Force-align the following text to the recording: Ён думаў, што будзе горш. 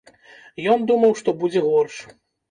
Ён 0.75 0.79
думаў, 0.91 1.13
што 1.19 1.33
будзе 1.43 1.61
горш. 1.67 1.99